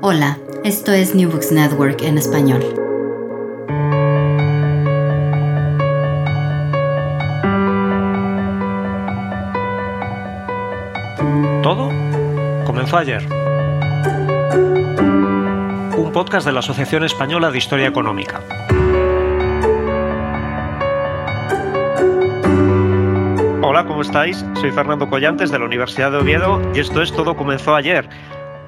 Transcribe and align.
Hola, 0.00 0.38
esto 0.62 0.92
es 0.92 1.16
New 1.16 1.28
Books 1.28 1.50
Network 1.50 2.02
en 2.02 2.18
español. 2.18 2.62
Todo 11.64 11.90
comenzó 12.64 12.98
ayer. 12.98 13.26
Un 15.96 16.12
podcast 16.12 16.46
de 16.46 16.52
la 16.52 16.60
Asociación 16.60 17.02
Española 17.02 17.50
de 17.50 17.58
Historia 17.58 17.88
Económica. 17.88 18.40
Hola, 23.62 23.84
¿cómo 23.84 24.02
estáis? 24.02 24.44
Soy 24.54 24.70
Fernando 24.70 25.08
Collantes 25.10 25.50
de 25.50 25.58
la 25.58 25.64
Universidad 25.64 26.12
de 26.12 26.18
Oviedo 26.18 26.62
y 26.72 26.78
esto 26.78 27.02
es 27.02 27.12
Todo 27.12 27.36
comenzó 27.36 27.74
ayer 27.74 28.08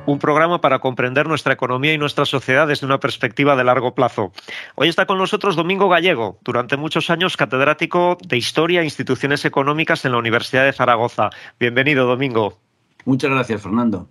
un 0.06 0.19
programa 0.19 0.61
para 0.61 0.79
comprender 0.79 1.27
nuestra 1.27 1.53
economía 1.53 1.93
y 1.93 1.98
nuestra 1.98 2.25
sociedad 2.25 2.67
desde 2.67 2.87
una 2.87 3.01
perspectiva 3.01 3.56
de 3.56 3.65
largo 3.65 3.95
plazo. 3.95 4.33
Hoy 4.75 4.89
está 4.89 5.07
con 5.07 5.19
nosotros 5.19 5.57
Domingo 5.57 5.89
Gallego, 5.89 6.39
durante 6.42 6.77
muchos 6.77 7.11
años 7.11 7.37
catedrático 7.37 8.19
de 8.27 8.37
Historia 8.37 8.81
e 8.81 8.84
Instituciones 8.84 9.45
Económicas 9.45 10.05
en 10.05 10.12
la 10.12 10.19
Universidad 10.19 10.65
de 10.65 10.73
Zaragoza. 10.73 11.31
Bienvenido, 11.59 12.07
Domingo. 12.07 12.59
Muchas 13.05 13.31
gracias, 13.31 13.62
Fernando. 13.62 14.09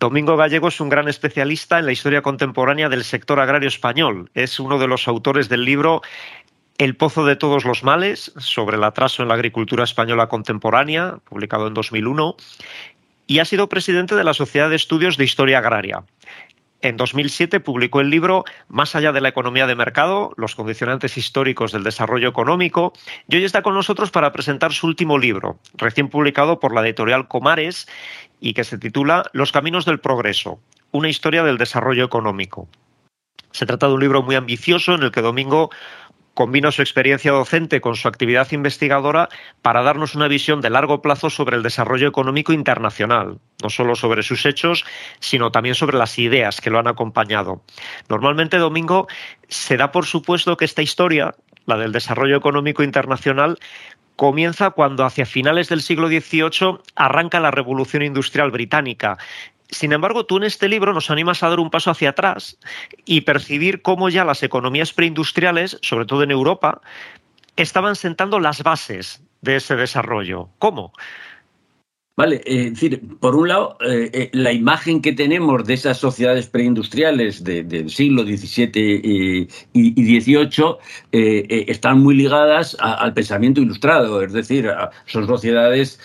Domingo 0.00 0.36
Gallego 0.36 0.68
es 0.68 0.80
un 0.80 0.90
gran 0.90 1.08
especialista 1.08 1.78
en 1.78 1.86
la 1.86 1.92
historia 1.92 2.20
contemporánea 2.20 2.88
del 2.88 3.04
sector 3.04 3.40
agrario 3.40 3.68
español. 3.68 4.30
Es 4.34 4.60
uno 4.60 4.78
de 4.78 4.86
los 4.86 5.08
autores 5.08 5.48
del 5.48 5.64
libro 5.64 6.02
el 6.78 6.96
Pozo 6.96 7.24
de 7.24 7.36
todos 7.36 7.64
los 7.64 7.84
males, 7.84 8.32
sobre 8.36 8.76
el 8.76 8.84
atraso 8.84 9.22
en 9.22 9.28
la 9.28 9.34
agricultura 9.34 9.84
española 9.84 10.28
contemporánea, 10.28 11.18
publicado 11.24 11.68
en 11.68 11.74
2001, 11.74 12.36
y 13.26 13.38
ha 13.38 13.44
sido 13.44 13.68
presidente 13.68 14.14
de 14.14 14.24
la 14.24 14.34
Sociedad 14.34 14.70
de 14.70 14.76
Estudios 14.76 15.16
de 15.16 15.24
Historia 15.24 15.58
Agraria. 15.58 16.04
En 16.84 16.98
2007 16.98 17.60
publicó 17.60 18.02
el 18.02 18.10
libro 18.10 18.44
Más 18.68 18.94
allá 18.94 19.10
de 19.12 19.22
la 19.22 19.30
economía 19.30 19.66
de 19.66 19.74
mercado, 19.74 20.34
los 20.36 20.54
condicionantes 20.54 21.16
históricos 21.16 21.72
del 21.72 21.82
desarrollo 21.82 22.28
económico, 22.28 22.92
y 23.26 23.36
hoy 23.36 23.44
está 23.44 23.62
con 23.62 23.72
nosotros 23.72 24.10
para 24.10 24.32
presentar 24.32 24.74
su 24.74 24.86
último 24.86 25.16
libro, 25.16 25.58
recién 25.78 26.10
publicado 26.10 26.60
por 26.60 26.74
la 26.74 26.82
editorial 26.82 27.26
Comares 27.26 27.88
y 28.38 28.52
que 28.52 28.64
se 28.64 28.76
titula 28.76 29.24
Los 29.32 29.50
caminos 29.50 29.86
del 29.86 29.98
progreso, 29.98 30.60
una 30.90 31.08
historia 31.08 31.42
del 31.42 31.56
desarrollo 31.56 32.04
económico. 32.04 32.68
Se 33.50 33.64
trata 33.64 33.86
de 33.86 33.94
un 33.94 34.00
libro 34.00 34.22
muy 34.22 34.34
ambicioso 34.34 34.94
en 34.94 35.04
el 35.04 35.10
que 35.10 35.22
Domingo 35.22 35.70
combina 36.34 36.72
su 36.72 36.82
experiencia 36.82 37.32
docente 37.32 37.80
con 37.80 37.94
su 37.96 38.08
actividad 38.08 38.50
investigadora 38.52 39.28
para 39.62 39.82
darnos 39.82 40.14
una 40.14 40.28
visión 40.28 40.60
de 40.60 40.70
largo 40.70 41.00
plazo 41.00 41.30
sobre 41.30 41.56
el 41.56 41.62
desarrollo 41.62 42.08
económico 42.08 42.52
internacional, 42.52 43.38
no 43.62 43.70
solo 43.70 43.94
sobre 43.94 44.22
sus 44.22 44.44
hechos, 44.44 44.84
sino 45.20 45.52
también 45.52 45.76
sobre 45.76 45.96
las 45.96 46.18
ideas 46.18 46.60
que 46.60 46.70
lo 46.70 46.78
han 46.78 46.88
acompañado. 46.88 47.62
Normalmente, 48.08 48.58
Domingo, 48.58 49.06
se 49.48 49.76
da 49.76 49.92
por 49.92 50.06
supuesto 50.06 50.56
que 50.56 50.64
esta 50.64 50.82
historia, 50.82 51.34
la 51.66 51.78
del 51.78 51.92
desarrollo 51.92 52.36
económico 52.36 52.82
internacional, 52.82 53.58
comienza 54.16 54.70
cuando 54.70 55.04
hacia 55.04 55.26
finales 55.26 55.68
del 55.68 55.82
siglo 55.82 56.08
XVIII 56.08 56.78
arranca 56.94 57.40
la 57.40 57.50
Revolución 57.50 58.02
Industrial 58.02 58.50
Británica 58.50 59.18
sin 59.74 59.92
embargo, 59.92 60.24
tú 60.26 60.36
en 60.36 60.44
este 60.44 60.68
libro 60.68 60.92
nos 60.92 61.10
animas 61.10 61.42
a 61.42 61.48
dar 61.48 61.60
un 61.60 61.70
paso 61.70 61.90
hacia 61.90 62.10
atrás 62.10 62.56
y 63.04 63.22
percibir 63.22 63.82
cómo 63.82 64.08
ya 64.08 64.24
las 64.24 64.42
economías 64.42 64.92
preindustriales, 64.92 65.78
sobre 65.82 66.06
todo 66.06 66.22
en 66.22 66.30
Europa, 66.30 66.80
estaban 67.56 67.96
sentando 67.96 68.40
las 68.40 68.62
bases 68.62 69.22
de 69.42 69.56
ese 69.56 69.76
desarrollo. 69.76 70.48
¿Cómo? 70.58 70.92
Vale, 72.16 72.36
eh, 72.46 72.66
es 72.66 72.74
decir, 72.74 73.02
por 73.18 73.34
un 73.34 73.48
lado, 73.48 73.76
eh, 73.80 74.08
eh, 74.12 74.30
la 74.32 74.52
imagen 74.52 75.02
que 75.02 75.12
tenemos 75.12 75.64
de 75.64 75.74
esas 75.74 75.98
sociedades 75.98 76.46
preindustriales 76.46 77.42
del 77.42 77.90
siglo 77.90 78.22
XVII 78.22 79.48
y 79.72 80.20
XVIII 80.20 80.76
están 81.10 82.00
muy 82.00 82.14
ligadas 82.14 82.76
al 82.78 83.14
pensamiento 83.14 83.60
ilustrado, 83.60 84.22
es 84.22 84.32
decir, 84.32 84.70
son 85.06 85.26
sociedades 85.26 85.98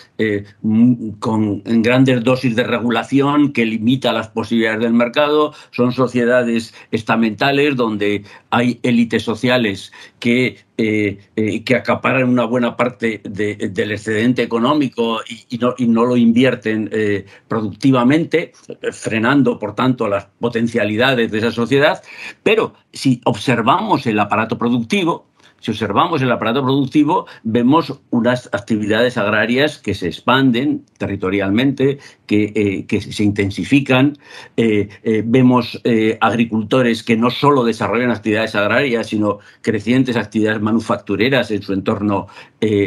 con 1.20 1.62
grandes 1.64 2.24
dosis 2.24 2.56
de 2.56 2.64
regulación 2.64 3.52
que 3.52 3.64
limita 3.64 4.12
las 4.12 4.28
posibilidades 4.28 4.80
del 4.80 4.94
mercado, 4.94 5.54
son 5.70 5.92
sociedades 5.92 6.74
estamentales 6.90 7.76
donde 7.76 8.24
hay 8.50 8.80
élites 8.82 9.22
sociales 9.22 9.92
que 10.18 10.58
eh, 10.82 11.18
eh, 11.36 11.62
que 11.62 11.76
acaparan 11.76 12.26
una 12.26 12.46
buena 12.46 12.74
parte 12.74 13.20
del 13.22 13.92
excedente 13.92 14.42
económico 14.42 15.20
y, 15.28 15.58
no, 15.58 16.04
lo 16.06 16.16
invierten 16.16 16.88
eh, 16.90 17.26
productivamente, 17.48 18.54
frenando, 18.90 19.58
por 19.58 19.74
tanto, 19.74 20.08
las 20.08 20.28
potencialidades 20.40 21.30
de 21.30 21.36
esa 21.36 21.50
sociedad. 21.50 22.02
Pero 22.42 22.72
si 22.94 23.20
observamos 23.26 24.06
el 24.06 24.18
aparato 24.18 24.56
productivo, 24.56 25.26
si 25.60 25.70
observamos 25.70 26.22
el 26.22 26.32
aparato 26.32 26.62
productivo, 26.62 27.26
vemos 27.42 28.00
unas 28.08 28.48
actividades 28.52 29.18
agrarias 29.18 29.76
que 29.76 29.92
se 29.92 30.06
expanden 30.06 30.86
territorialmente, 30.96 31.98
que, 32.30 32.86
eh, 32.88 33.00
se 33.00 33.24
intensifican. 33.24 34.16
Eh, 34.56 34.88
eh, 35.02 35.22
vemos 35.26 35.82
agricultores 36.20 37.02
que 37.02 37.16
no 37.16 37.28
solo 37.28 37.64
desarrollan 37.64 38.12
actividades 38.12 38.54
agrarias, 38.54 39.08
sino 39.08 39.40
crecientes 39.62 40.16
actividades 40.16 40.62
manufactureras 40.62 41.50
en 41.50 41.62
su 41.62 41.72
entorno 41.72 42.28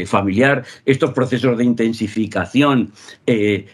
familiar. 0.05 0.63
Estos 0.85 1.11
procesos 1.11 1.57
de 1.57 1.65
intensificación 1.65 2.93
y, 3.25 3.65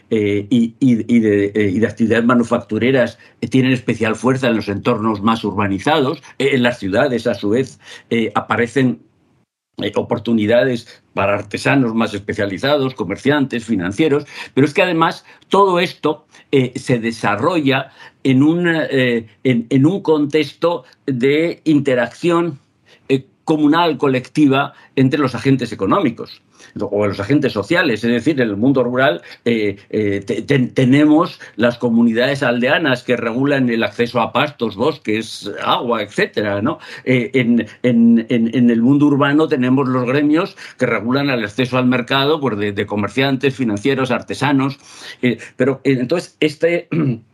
y, 0.79 1.19
de, 1.19 1.87
actividades 1.87 2.25
manufactureras 2.25 3.19
tienen 3.49 3.73
especial 3.73 4.15
fuerza 4.15 4.47
en 4.47 4.55
los 4.55 4.69
entornos 4.69 5.21
más 5.21 5.43
urbanizados. 5.43 6.23
en 6.39 6.63
las 6.63 6.79
ciudades, 6.79 7.27
a 7.27 7.35
su 7.35 7.49
vez, 7.49 7.79
aparecen 8.33 9.01
oportunidades 9.95 11.03
para 11.19 11.33
artesanos 11.33 11.93
más 11.93 12.13
especializados, 12.13 12.95
comerciantes, 12.95 13.65
financieros, 13.65 14.25
pero 14.53 14.65
es 14.65 14.73
que 14.73 14.83
además 14.83 15.25
todo 15.49 15.81
esto 15.81 16.25
eh, 16.53 16.71
se 16.79 16.97
desarrolla 16.97 17.91
en 18.23 18.41
un, 18.41 18.65
eh, 18.69 19.27
en 19.43 19.85
un 19.85 20.01
contexto 20.01 20.85
de 21.05 21.59
interacción 21.65 22.57
comunal, 23.49 23.97
colectiva, 23.97 24.73
entre 24.95 25.19
los 25.19 25.33
agentes 25.33 25.71
económicos 25.71 26.43
o 26.79 27.07
los 27.07 27.19
agentes 27.19 27.51
sociales. 27.51 28.03
Es 28.03 28.11
decir, 28.11 28.39
en 28.39 28.49
el 28.49 28.57
mundo 28.57 28.83
rural 28.83 29.23
eh, 29.43 29.77
eh, 29.89 30.21
tenemos 30.75 31.39
las 31.55 31.79
comunidades 31.79 32.43
aldeanas 32.43 33.01
que 33.01 33.17
regulan 33.17 33.71
el 33.71 33.81
acceso 33.83 34.21
a 34.21 34.31
pastos, 34.31 34.75
bosques, 34.75 35.49
agua, 35.63 36.03
etcétera. 36.03 36.61
¿no? 36.61 36.77
Eh, 37.05 37.31
en, 37.33 38.69
el 38.69 38.81
mundo 38.83 39.07
urbano 39.07 39.47
tenemos 39.47 39.87
los 39.87 40.05
gremios 40.05 40.55
que 40.77 40.85
regulan 40.85 41.31
el 41.31 41.43
acceso 41.43 41.79
al 41.79 41.87
mercado 41.87 42.39
pues, 42.39 42.55
de, 42.55 42.85
comerciantes, 42.85 43.55
financieros, 43.55 44.11
artesanos. 44.11 44.77
pero 45.57 45.81
entonces, 45.83 46.37
este 46.39 46.87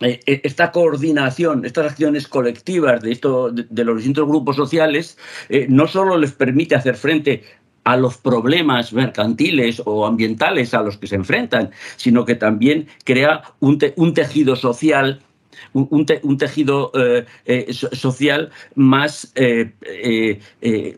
esta 0.00 0.72
coordinación, 0.72 1.64
estas 1.64 1.92
acciones 1.92 2.28
colectivas 2.28 3.00
de, 3.02 3.12
esto, 3.12 3.50
de, 3.50 3.84
los 3.84 3.96
distintos 3.96 4.28
grupos 4.28 4.56
sociales, 4.56 5.16
no 5.68 5.86
solo 5.86 6.18
les 6.18 6.32
permite 6.32 6.74
hacer 6.74 6.96
frente 6.96 7.44
a 7.84 7.96
los 7.96 8.18
problemas 8.18 8.92
mercantiles 8.92 9.80
o 9.84 10.06
ambientales 10.06 10.74
a 10.74 10.82
los 10.82 10.98
que 10.98 11.06
se 11.06 11.14
enfrentan, 11.14 11.70
sino 11.96 12.24
que 12.24 12.34
también 12.34 12.88
crea 13.04 13.42
un, 13.60 13.78
tejido 13.78 14.56
social 14.56 15.20
un, 15.72 16.04
tejido 16.36 16.90
eh, 16.94 17.24
eh, 17.46 17.72
social 17.72 18.50
más, 18.74 19.32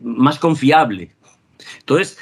más 0.01 0.39
confiable. 0.39 1.11
Entonces, 1.79 2.17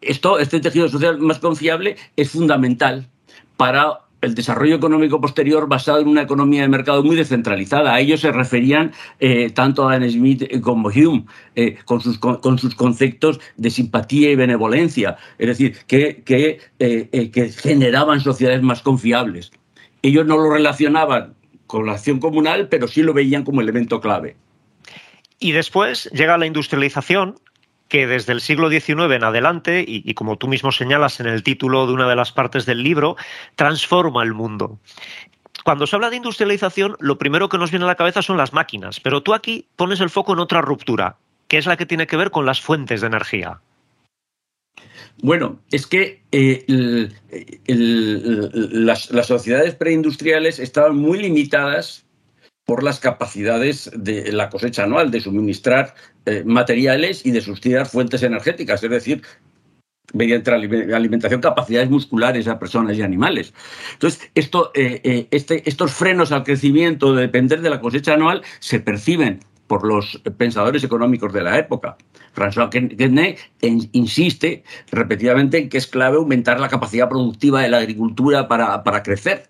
esto, 0.00 0.38
este 0.38 0.60
tejido 0.60 0.88
social 0.88 1.18
más 1.18 1.38
confiable 1.38 1.96
es 2.16 2.30
fundamental 2.30 3.08
para 3.56 4.05
el 4.20 4.34
desarrollo 4.34 4.76
económico 4.76 5.20
posterior 5.20 5.68
basado 5.68 6.00
en 6.00 6.08
una 6.08 6.22
economía 6.22 6.62
de 6.62 6.68
mercado 6.68 7.02
muy 7.02 7.16
descentralizada. 7.16 7.94
A 7.94 8.00
ellos 8.00 8.20
se 8.20 8.32
referían 8.32 8.92
eh, 9.20 9.50
tanto 9.50 9.88
Adam 9.88 10.08
Smith 10.08 10.60
como 10.60 10.88
Hume, 10.88 11.24
eh, 11.54 11.76
con, 11.84 12.00
sus, 12.00 12.18
con, 12.18 12.58
sus, 12.58 12.74
conceptos 12.74 13.40
de 13.56 13.70
simpatía 13.70 14.30
y 14.30 14.36
benevolencia, 14.36 15.16
es 15.38 15.46
decir, 15.48 15.76
que, 15.86 16.22
que, 16.24 16.60
eh, 16.78 17.30
que 17.30 17.50
generaban 17.50 18.20
sociedades 18.20 18.62
más 18.62 18.82
confiables. 18.82 19.52
Ellos 20.02 20.26
no 20.26 20.36
lo 20.36 20.52
relacionaban 20.52 21.34
con 21.66 21.86
la 21.86 21.92
acción 21.92 22.20
comunal, 22.20 22.68
pero 22.68 22.88
sí 22.88 23.02
lo 23.02 23.12
veían 23.12 23.44
como 23.44 23.60
elemento 23.60 24.00
clave. 24.00 24.36
Y 25.38 25.52
después 25.52 26.08
llega 26.12 26.38
la 26.38 26.46
industrialización 26.46 27.36
que 27.88 28.06
desde 28.06 28.32
el 28.32 28.40
siglo 28.40 28.68
XIX 28.68 29.12
en 29.12 29.24
adelante, 29.24 29.84
y, 29.86 30.12
como 30.14 30.36
tú 30.36 30.48
mismo 30.48 30.72
señalas 30.72 31.20
en 31.20 31.26
el 31.26 31.42
título 31.42 31.86
de 31.86 31.92
una 31.92 32.08
de 32.08 32.16
las 32.16 32.32
partes 32.32 32.66
del 32.66 32.82
libro, 32.82 33.16
transforma 33.54 34.22
el 34.22 34.34
mundo. 34.34 34.78
Cuando 35.64 35.86
se 35.86 35.96
habla 35.96 36.10
de 36.10 36.16
industrialización, 36.16 36.96
lo 37.00 37.18
primero 37.18 37.48
que 37.48 37.58
nos 37.58 37.70
viene 37.70 37.84
a 37.84 37.88
la 37.88 37.94
cabeza 37.96 38.22
son 38.22 38.36
las 38.36 38.52
máquinas, 38.52 39.00
pero 39.00 39.22
tú 39.22 39.34
aquí 39.34 39.66
pones 39.76 40.00
el 40.00 40.10
foco 40.10 40.32
en 40.32 40.40
otra 40.40 40.60
ruptura, 40.60 41.16
que 41.48 41.58
es 41.58 41.66
la 41.66 41.76
que 41.76 41.86
tiene 41.86 42.06
que 42.06 42.16
ver 42.16 42.30
con 42.30 42.46
las 42.46 42.60
fuentes 42.60 43.00
de 43.00 43.06
energía. 43.08 43.60
Bueno, 45.22 45.58
es 45.70 45.86
que 45.86 46.22
eh, 46.30 46.64
las, 47.66 49.10
las 49.10 49.26
sociedades 49.26 49.74
preindustriales 49.74 50.58
estaban 50.58 50.96
muy 50.96 51.18
limitadas 51.18 52.05
por 52.66 52.82
las 52.82 53.00
capacidades 53.00 53.90
de 53.94 54.32
la 54.32 54.50
cosecha 54.50 54.84
anual, 54.84 55.10
de 55.10 55.20
suministrar 55.20 55.94
eh, 56.26 56.42
materiales 56.44 57.24
y 57.24 57.30
de 57.30 57.40
sustituir 57.40 57.86
fuentes 57.86 58.24
energéticas, 58.24 58.82
es 58.82 58.90
decir, 58.90 59.22
mediante 60.12 60.50
la 60.50 60.96
alimentación, 60.96 61.40
capacidades 61.40 61.88
musculares 61.88 62.48
a 62.48 62.58
personas 62.58 62.96
y 62.96 63.02
animales. 63.02 63.54
Entonces, 63.92 64.30
esto, 64.34 64.72
eh, 64.74 65.00
eh, 65.04 65.28
este, 65.30 65.68
estos 65.68 65.92
frenos 65.92 66.32
al 66.32 66.42
crecimiento 66.42 67.14
de 67.14 67.22
depender 67.22 67.60
de 67.60 67.70
la 67.70 67.80
cosecha 67.80 68.14
anual 68.14 68.42
se 68.58 68.80
perciben 68.80 69.40
por 69.68 69.86
los 69.86 70.20
pensadores 70.36 70.82
económicos 70.84 71.32
de 71.32 71.42
la 71.42 71.58
época. 71.58 71.96
François 72.34 72.68
Quesnay 72.70 73.36
insiste 73.92 74.64
repetidamente 74.90 75.58
en 75.58 75.68
que 75.68 75.78
es 75.78 75.86
clave 75.86 76.16
aumentar 76.16 76.60
la 76.60 76.68
capacidad 76.68 77.08
productiva 77.08 77.62
de 77.62 77.68
la 77.68 77.78
agricultura 77.78 78.46
para, 78.46 78.84
para 78.84 79.02
crecer 79.02 79.48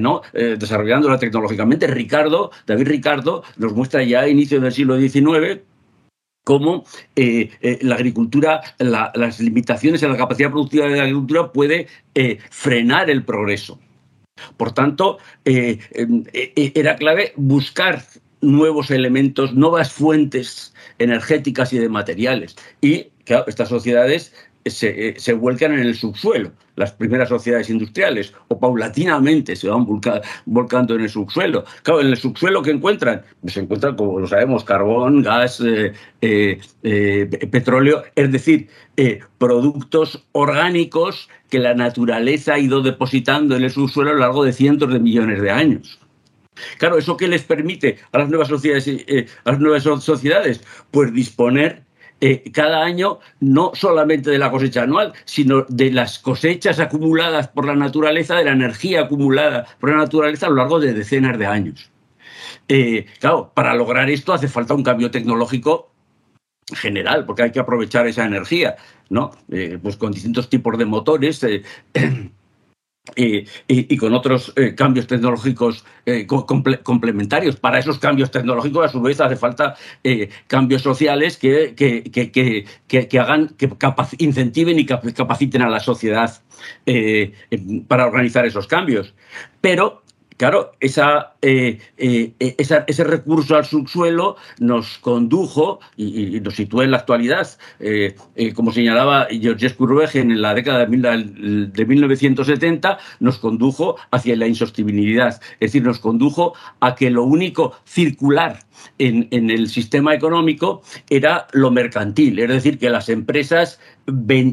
¿no? 0.00 0.22
Eh, 0.32 0.56
desarrollándola 0.58 1.18
tecnológicamente. 1.18 1.86
Ricardo, 1.86 2.50
David 2.66 2.88
Ricardo, 2.88 3.42
nos 3.56 3.72
muestra 3.72 4.02
ya 4.02 4.20
a 4.20 4.28
inicios 4.28 4.62
del 4.62 4.72
siglo 4.72 4.98
XIX 4.98 5.62
cómo 6.44 6.84
eh, 7.16 7.50
eh, 7.62 7.78
la 7.80 7.94
agricultura, 7.94 8.60
las 8.78 9.40
limitaciones 9.40 10.02
en 10.02 10.12
la 10.12 10.18
capacidad 10.18 10.50
productiva 10.50 10.86
de 10.86 10.96
la 10.96 11.04
agricultura 11.04 11.50
puede 11.52 11.88
frenar 12.50 13.08
el 13.08 13.24
progreso. 13.24 13.80
Por 14.58 14.72
tanto, 14.72 15.18
era 15.44 16.96
clave 16.96 17.32
buscar 17.36 18.04
nuevos 18.42 18.90
elementos, 18.90 19.54
nuevas 19.54 19.90
fuentes 19.90 20.74
energéticas 20.98 21.72
y 21.72 21.78
de 21.78 21.88
materiales. 21.88 22.56
Y 22.82 23.04
claro, 23.24 23.44
estas 23.46 23.70
sociedades 23.70 24.34
se, 24.66 25.32
vuelcan 25.32 25.72
en 25.72 25.80
el 25.80 25.94
subsuelo, 25.94 26.52
las 26.76 26.92
primeras 26.92 27.28
sociedades 27.28 27.70
industriales, 27.70 28.34
o 28.48 28.58
paulatinamente 28.58 29.56
se 29.56 29.68
van 29.68 29.86
volcando 30.46 30.94
en 30.94 31.02
el 31.02 31.10
subsuelo. 31.10 31.64
Claro, 31.82 32.00
en 32.00 32.08
el 32.08 32.16
subsuelo 32.16 32.62
que 32.62 32.70
encuentran, 32.70 33.22
se 33.46 33.60
encuentran, 33.60 33.96
como 33.96 34.20
lo 34.20 34.26
sabemos, 34.26 34.64
carbón, 34.64 35.22
gas, 35.22 35.60
eh, 35.60 35.92
eh, 36.20 36.60
eh, 36.82 37.26
petróleo, 37.50 38.02
es 38.14 38.32
decir, 38.32 38.68
productos 39.38 40.24
orgánicos 40.32 41.28
que 41.50 41.58
la 41.58 41.74
naturaleza 41.74 42.54
ha 42.54 42.58
ido 42.58 42.82
depositando 42.82 43.56
en 43.56 43.64
el 43.64 43.70
subsuelo 43.70 44.10
a 44.10 44.14
lo 44.14 44.20
largo 44.20 44.44
de 44.44 44.52
cientos 44.52 44.92
de 44.92 45.00
millones 45.00 45.40
de 45.40 45.50
años. 45.50 46.00
Claro, 46.78 46.98
¿eso 46.98 47.16
qué 47.16 47.26
les 47.26 47.42
permite 47.42 47.98
a 48.12 48.18
las 48.18 48.28
nuevas 48.28 48.46
sociedades? 48.46 48.88
a 49.44 49.50
las 49.50 49.60
nuevas 49.60 49.82
sociedades? 49.82 50.62
Pues 50.92 51.12
disponer 51.12 51.83
eh, 52.20 52.50
cada 52.52 52.82
año 52.82 53.18
no 53.40 53.72
solamente 53.74 54.30
de 54.30 54.38
la 54.38 54.50
cosecha 54.50 54.82
anual, 54.82 55.12
sino 55.24 55.66
de 55.68 55.90
las 55.90 56.18
cosechas 56.18 56.80
acumuladas 56.80 57.48
por 57.48 57.66
la 57.66 57.74
naturaleza, 57.74 58.36
de 58.36 58.44
la 58.44 58.52
energía 58.52 59.02
acumulada 59.02 59.66
por 59.80 59.90
la 59.90 59.96
naturaleza 59.96 60.46
a 60.46 60.50
lo 60.50 60.56
largo 60.56 60.80
de 60.80 60.94
decenas 60.94 61.38
de 61.38 61.46
años. 61.46 61.90
Eh, 62.68 63.06
claro, 63.20 63.52
para 63.54 63.74
lograr 63.74 64.08
esto 64.08 64.32
hace 64.32 64.48
falta 64.48 64.74
un 64.74 64.82
cambio 64.82 65.10
tecnológico 65.10 65.90
general, 66.72 67.26
porque 67.26 67.42
hay 67.42 67.52
que 67.52 67.60
aprovechar 67.60 68.06
esa 68.06 68.24
energía, 68.24 68.76
¿no? 69.10 69.32
Eh, 69.50 69.78
pues 69.82 69.96
con 69.96 70.12
distintos 70.12 70.48
tipos 70.48 70.78
de 70.78 70.84
motores. 70.86 71.44
y, 73.16 73.96
con 73.98 74.14
otros 74.14 74.52
eh, 74.56 74.74
cambios 74.74 75.06
tecnológicos 75.06 75.84
eh, 76.06 76.26
complementarios. 76.26 77.56
Para 77.56 77.78
esos 77.78 77.98
cambios 77.98 78.30
tecnológicos, 78.30 78.86
a 78.86 78.88
su 78.88 79.00
vez, 79.00 79.20
hace 79.20 79.36
falta 79.36 79.76
eh, 80.02 80.30
cambios 80.46 80.82
sociales 80.82 81.36
que, 81.36 81.74
que, 81.74 83.18
hagan, 83.20 83.48
que 83.58 83.70
incentiven 84.18 84.78
y 84.78 84.86
capaciten 84.86 85.62
a 85.62 85.68
la 85.68 85.80
sociedad 85.80 86.40
para 87.88 88.06
organizar 88.06 88.46
esos 88.46 88.66
cambios. 88.66 89.14
Pero 89.60 90.03
Claro, 90.36 90.72
eh, 90.80 91.78
eh, 91.96 92.34
esa, 92.58 92.84
ese 92.88 93.04
recurso 93.04 93.54
al 93.54 93.64
subsuelo 93.64 94.34
nos 94.58 94.98
condujo 94.98 95.78
y, 95.96 96.40
nos 96.40 96.56
sitúa 96.56 96.82
en 96.82 96.90
la 96.90 96.96
actualidad, 96.98 97.48
eh, 97.78 98.16
como 98.52 98.72
señalaba 98.72 99.28
Georges 99.30 99.74
Courbet 99.74 100.16
en 100.16 100.42
la 100.42 100.54
década 100.54 100.86
de, 100.86 100.88
1970, 100.88 102.98
nos 103.20 103.38
condujo 103.38 103.94
hacia 104.10 104.34
la 104.34 104.48
insostenibilidad, 104.48 105.40
es 105.60 105.60
decir, 105.60 105.84
nos 105.84 106.00
condujo 106.00 106.54
a 106.80 106.96
que 106.96 107.10
lo 107.10 107.22
único 107.22 107.76
circular 107.84 108.58
en, 108.98 109.50
el 109.50 109.68
sistema 109.68 110.14
económico 110.14 110.82
era 111.10 111.46
lo 111.52 111.70
mercantil, 111.70 112.38
es 112.38 112.48
decir, 112.48 112.78
que 112.78 112.90
las 112.90 113.08
empresas 113.08 113.80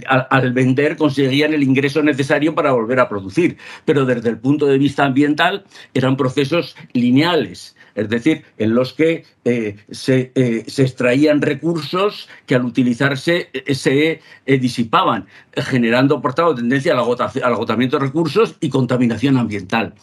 al, 0.07 0.53
vender 0.53 0.97
conseguían 0.97 1.53
el 1.53 1.63
ingreso 1.63 2.01
necesario 2.01 2.56
para 2.56 2.71
volver 2.71 3.00
a 3.00 3.09
producir, 3.09 3.57
pero 3.85 4.06
desde 4.06 4.29
el 4.29 4.39
punto 4.39 4.65
de 4.65 4.77
vista 4.77 5.06
ambiental 5.06 5.65
eran 5.94 6.18
procesos 6.18 6.75
lineales, 6.94 7.75
es 7.95 8.09
decir, 8.09 8.44
en 8.57 8.73
los 8.73 8.94
que 8.94 9.25
eh, 9.44 9.75
eh, 9.85 10.63
se, 10.68 10.83
extraían 10.83 11.42
recursos 11.42 12.30
que 12.45 12.56
al 12.56 12.66
utilizarse 12.66 13.49
eh, 13.54 13.75
se 13.75 14.21
disipaban, 14.45 15.28
generando, 15.56 16.21
por 16.21 16.33
tanto, 16.33 16.56
tendencia 16.56 16.94
al 16.94 17.54
agotamiento 17.54 17.99
de 17.99 18.06
recursos 18.06 18.56
y 18.61 18.69
contaminación 18.69 19.37
ambiental. 19.37 19.94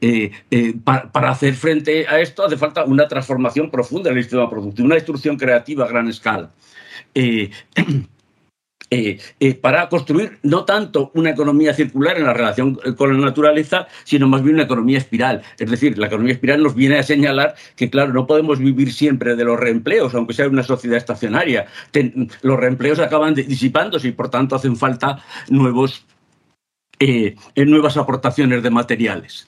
Eh, 0.00 0.30
eh, 0.50 0.74
para, 0.82 1.30
hacer 1.30 1.54
frente 1.54 2.06
a 2.08 2.20
esto 2.20 2.44
hace 2.44 2.56
falta 2.56 2.84
una 2.84 3.06
transformación 3.06 3.70
profunda 3.70 4.10
del 4.10 4.22
sistema 4.22 4.48
productivo, 4.48 4.86
una 4.86 4.94
destrucción 4.94 5.36
creativa 5.36 5.84
a 5.84 5.88
gran 5.88 6.08
escala. 6.08 6.50
Eh, 8.92 9.20
para 9.54 9.88
construir 9.88 10.40
no 10.42 10.64
tanto 10.64 11.12
una 11.14 11.30
economía 11.30 11.72
circular 11.72 12.18
en 12.18 12.24
la 12.24 12.32
relación 12.32 12.74
con 12.96 13.12
la 13.12 13.24
naturaleza, 13.24 13.86
sino 14.02 14.26
más 14.26 14.42
bien 14.42 14.56
una 14.56 14.64
economía 14.64 14.98
espiral. 14.98 15.42
Es 15.60 15.70
decir, 15.70 15.96
la 15.96 16.08
economía 16.08 16.32
espiral 16.32 16.60
nos 16.60 16.74
viene 16.74 16.98
a 16.98 17.04
señalar 17.04 17.54
que, 17.76 17.88
claro, 17.88 18.12
no 18.12 18.26
podemos 18.26 18.58
vivir 18.58 18.92
siempre 18.92 19.36
de 19.36 19.44
los 19.44 19.60
reempleos, 19.60 20.12
aunque 20.16 20.34
sea 20.34 20.48
una 20.48 20.64
sociedad 20.64 20.96
estacionaria. 20.96 21.66
los 22.42 22.58
reempleos 22.58 22.98
acaban 22.98 23.34
disipándose 23.34 24.08
y, 24.08 24.12
por 24.12 24.28
tanto, 24.28 24.56
hacen 24.56 24.74
falta 24.76 25.22
nuevos, 25.48 26.04
nuevas 27.54 27.96
aportaciones 27.96 28.60
de 28.64 28.70
materiales 28.70 29.46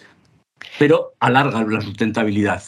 pero 0.79 1.13
alargan 1.21 1.73
la 1.73 1.81
sustentabilidad. 1.81 2.63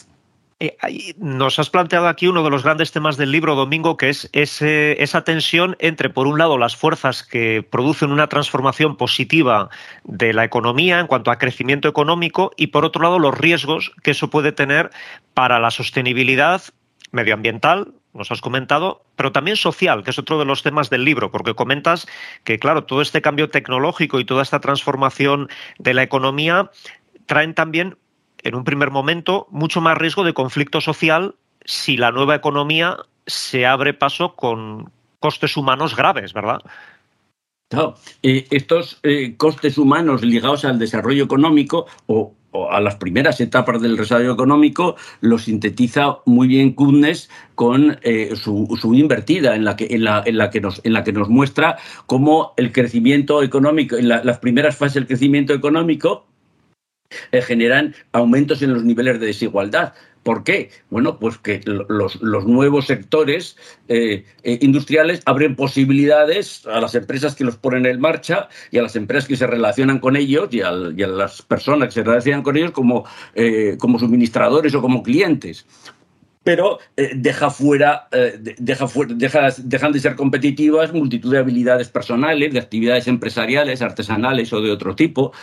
Eh, 0.61 0.77
nos 1.17 1.59
has 1.59 1.69
planteado 1.69 2.07
aquí 2.07 2.27
uno 2.27 2.41
de 2.41 2.49
los 2.49 2.63
grandes 2.63 2.93
temas 2.93 3.17
del 3.17 3.31
libro, 3.31 3.55
Domingo, 3.55 3.97
que 3.97 4.09
es 4.09 4.29
esa 4.31 5.23
tensión 5.25 5.75
entre, 5.79 6.09
por 6.09 6.27
un 6.27 6.37
lado, 6.37 6.57
las 6.57 6.77
fuerzas 6.77 7.23
que 7.23 7.61
producen 7.61 8.11
una 8.11 8.27
transformación 8.27 8.95
positiva 8.95 9.69
de 10.05 10.31
la 10.31 10.45
economía 10.45 11.01
en 11.01 11.07
cuanto 11.07 11.29
a 11.29 11.37
crecimiento 11.37 11.89
económico 11.89 12.51
y, 12.55 12.67
por 12.67 12.85
otro 12.85 13.03
lado, 13.03 13.19
los 13.19 13.37
riesgos 13.37 13.91
que 14.01 14.11
eso 14.11 14.29
puede 14.29 14.53
tener 14.53 14.91
para 15.33 15.59
la 15.59 15.71
sostenibilidad 15.71 16.61
medioambiental, 17.11 17.93
nos 18.13 18.31
has 18.31 18.39
comentado, 18.39 19.03
pero 19.17 19.33
también 19.33 19.57
social, 19.57 20.03
que 20.03 20.11
es 20.11 20.19
otro 20.19 20.39
de 20.39 20.45
los 20.45 20.63
temas 20.63 20.89
del 20.89 21.03
libro, 21.03 21.31
porque 21.31 21.53
comentas 21.53 22.07
que, 22.45 22.59
claro, 22.59 22.85
todo 22.85 23.01
este 23.01 23.21
cambio 23.21 23.49
tecnológico 23.49 24.19
y 24.19 24.25
toda 24.25 24.41
esta 24.41 24.61
transformación 24.61 25.49
de 25.79 25.93
la 25.93 26.03
economía 26.03 26.71
traen 27.25 27.53
también, 27.53 27.97
en 28.43 28.55
un 28.55 28.63
primer 28.63 28.91
momento, 28.91 29.47
mucho 29.49 29.81
más 29.81 29.97
riesgo 29.97 30.23
de 30.23 30.33
conflicto 30.33 30.81
social 30.81 31.35
si 31.65 31.97
la 31.97 32.11
nueva 32.11 32.35
economía 32.35 32.97
se 33.25 33.65
abre 33.65 33.93
paso 33.93 34.35
con, 34.35 34.91
costes 35.25 35.57
humanos 35.57 35.95
graves, 35.95 36.33
¿verdad? 36.33 36.61
estos 38.21 39.01
costes 39.37 39.79
humanos 39.79 40.21
ligados 40.21 40.65
al 40.65 40.77
desarrollo 40.77 41.23
económico 41.23 41.87
o 42.05 42.35
a 42.69 42.79
las 42.79 42.95
primeras 42.97 43.41
etapas 43.41 43.81
del 43.81 43.97
desarrollo 43.97 44.33
económico 44.33 44.95
lo 45.21 45.39
sintetiza 45.39 46.19
muy 46.25 46.47
bien 46.47 46.73
Kuhnes 46.73 47.27
con 47.55 47.97
eh, 48.03 48.35
su, 48.35 48.93
invertida, 48.93 49.55
en 49.55 49.65
la, 49.65 49.75
que, 49.75 49.87
en, 49.89 50.03
la, 50.03 50.21
en, 50.25 50.37
la 50.37 50.51
que 50.51 50.61
nos, 50.61 50.79
en 50.83 50.93
la 50.93 51.03
que 51.03 51.11
nos 51.11 51.27
muestra 51.27 51.77
cómo 52.05 52.53
el 52.55 52.71
crecimiento 52.71 53.41
económico, 53.41 53.97
en 53.97 54.09
las 54.09 54.37
primeras 54.37 54.77
fases 54.77 54.93
del 54.93 55.07
crecimiento 55.07 55.53
económico, 55.53 56.27
eh, 57.31 57.41
generan 57.41 57.95
aumentos 58.11 58.61
en 58.61 58.73
los 58.73 58.83
niveles 58.83 59.19
de 59.19 59.27
desigualdad. 59.27 59.93
¿Por 60.23 60.43
qué? 60.43 60.71
Bueno, 60.89 61.19
pues 61.19 61.37
que 61.37 61.61
los, 61.65 62.19
nuevos 62.21 62.87
sectores 62.87 63.57
eh, 63.87 64.25
eh, 64.41 64.57
industriales 64.61 65.21
abren 65.25 65.55
posibilidades 65.55 66.65
a 66.65 66.81
las 66.81 66.95
empresas 66.95 67.35
que 67.35 67.43
los 67.43 67.57
ponen 67.57 67.85
en 67.85 67.99
marcha 67.99 68.49
y 68.71 68.79
a 68.79 68.81
las 68.81 68.95
empresas 68.95 69.27
que 69.27 69.35
se 69.35 69.45
relacionan 69.45 69.99
con 69.99 70.15
ellos 70.15 70.49
y, 70.51 70.61
a 70.61 70.71
las 70.71 71.43
personas 71.43 71.89
que 71.89 71.93
se 71.93 72.03
relacionan 72.03 72.41
con 72.41 72.57
ellos 72.57 72.71
como, 72.71 73.05
como 73.77 73.99
suministradores 73.99 74.73
o 74.73 74.81
como 74.81 75.03
clientes 75.03 75.67
pero 76.45 76.79
deja 77.15 77.49
fuera, 77.49 78.07
deja 78.59 78.87
dejan 79.57 79.91
de 79.91 79.99
ser 79.99 80.15
competitivas 80.15 80.93
multitud 80.93 81.31
de 81.31 81.39
habilidades 81.39 81.89
personales, 81.89 82.53
de 82.53 82.59
actividades 82.59 83.07
empresariales, 83.07 83.81
artesanales 83.81 84.53
o 84.53 84.61
de 84.61 84.71
otro 84.71 84.95
tipo, 84.95 85.33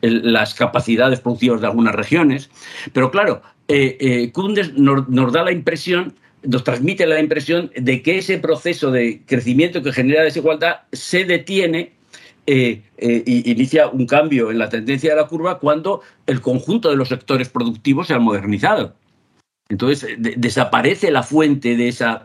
las 0.00 0.54
capacidades 0.54 1.20
productivas 1.20 1.60
de 1.60 1.66
algunas 1.66 1.94
regiones. 1.94 2.50
Pero 2.92 3.10
claro, 3.10 3.42
eh, 3.68 3.96
eh 4.00 4.32
nos, 4.76 5.32
da 5.32 5.44
la 5.44 5.52
impresión, 5.52 6.14
nos 6.42 6.64
transmite 6.64 7.06
la 7.06 7.20
impresión 7.20 7.70
de 7.76 8.02
que 8.02 8.18
ese 8.18 8.38
proceso 8.38 8.90
de 8.90 9.22
crecimiento 9.26 9.82
que 9.82 9.92
genera 9.92 10.22
desigualdad 10.22 10.80
se 10.92 11.24
detiene 11.24 11.92
e 12.48 12.82
inicia 13.26 13.88
un 13.88 14.06
cambio 14.06 14.52
en 14.52 14.58
la 14.58 14.68
tendencia 14.68 15.10
de 15.10 15.20
la 15.20 15.26
curva 15.26 15.58
cuando 15.58 16.02
el 16.26 16.40
conjunto 16.40 16.90
de 16.90 16.96
los 16.96 17.08
sectores 17.08 17.48
productivos 17.48 18.06
se 18.06 18.14
ha 18.14 18.20
modernizado. 18.20 18.94
Entonces, 19.68 20.16
desaparece 20.18 21.10
la 21.10 21.22
fuente 21.22 21.76
de 21.76 21.88
esas 21.88 22.22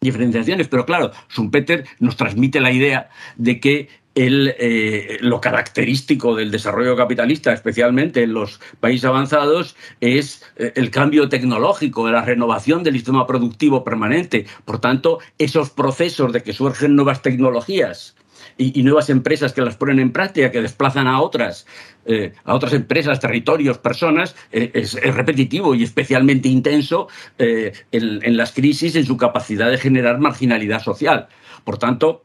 diferenciaciones, 0.00 0.68
pero 0.68 0.84
claro, 0.84 1.12
Schumpeter 1.30 1.84
nos 1.98 2.16
transmite 2.16 2.60
la 2.60 2.72
idea 2.72 3.10
de 3.36 3.60
que 3.60 3.88
el, 4.14 4.54
eh, 4.58 5.18
lo 5.20 5.40
característico 5.40 6.36
del 6.36 6.50
desarrollo 6.50 6.96
capitalista, 6.96 7.52
especialmente 7.52 8.22
en 8.22 8.32
los 8.32 8.60
países 8.80 9.04
avanzados, 9.04 9.76
es 10.00 10.44
eh, 10.56 10.72
el 10.76 10.90
cambio 10.90 11.28
tecnológico, 11.28 12.08
la 12.08 12.24
renovación 12.24 12.82
del 12.82 12.94
sistema 12.94 13.26
productivo 13.26 13.82
permanente. 13.82 14.46
Por 14.64 14.78
tanto, 14.80 15.18
esos 15.38 15.70
procesos 15.70 16.32
de 16.32 16.42
que 16.42 16.52
surgen 16.52 16.94
nuevas 16.94 17.22
tecnologías 17.22 18.14
y, 18.56 18.82
nuevas 18.82 19.10
empresas 19.10 19.52
que 19.52 19.62
las 19.62 19.76
ponen 19.76 19.98
en 19.98 20.12
práctica, 20.12 20.50
que 20.50 20.62
desplazan 20.62 21.06
a 21.06 21.20
otras, 21.20 21.66
eh, 22.06 22.32
a 22.44 22.54
otras 22.54 22.72
empresas, 22.72 23.20
territorios, 23.20 23.78
personas, 23.78 24.36
es, 24.52 24.94
repetitivo 24.94 25.74
y 25.74 25.82
especialmente 25.82 26.48
intenso 26.48 27.08
en, 27.38 27.72
en 27.90 28.36
las 28.36 28.52
crisis 28.52 28.96
en 28.96 29.06
su 29.06 29.16
capacidad 29.16 29.70
de 29.70 29.78
generar 29.78 30.18
marginalidad 30.18 30.82
social. 30.82 31.28
Por 31.64 31.78
tanto, 31.78 32.24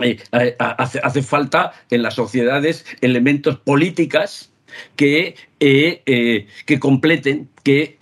eh, 0.00 0.18
eh, 0.32 0.56
hace, 0.58 1.22
falta 1.22 1.72
en 1.90 2.02
las 2.02 2.14
sociedades 2.14 2.86
elementos 3.02 3.58
políticas 3.58 4.50
que, 4.96 5.34
eh, 5.60 6.46
que 6.64 6.80
completen, 6.80 7.50
que, 7.62 7.98